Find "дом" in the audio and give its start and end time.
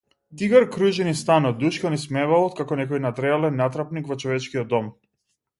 4.77-4.91